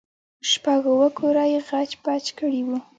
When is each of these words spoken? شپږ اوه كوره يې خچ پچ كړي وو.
شپږ 0.49 0.81
اوه 0.91 1.07
كوره 1.17 1.45
يې 1.51 1.59
خچ 1.67 1.91
پچ 2.03 2.25
كړي 2.37 2.61
وو. 2.67 2.77